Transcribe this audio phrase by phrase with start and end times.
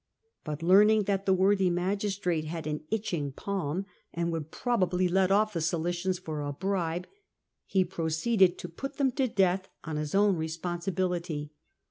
[0.43, 5.53] But learning that the worthy magistrate had an itching palm, and would probably let off
[5.53, 7.05] the Cilicians for a bribe,
[7.67, 11.51] he pro ceeded to put them to death on his own responsibility.